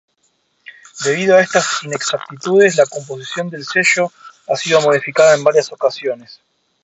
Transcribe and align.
Debido 1.05 1.35
a 1.35 1.41
estas 1.41 1.83
inexactitudes 1.83 2.75
la 2.75 2.87
composición 2.87 3.51
del 3.51 3.63
sello 3.63 4.11
ha 4.47 4.55
sido 4.55 4.81
modificada 4.81 5.35
en 5.35 5.43
varias 5.43 5.71
ocasiones. 5.71 6.41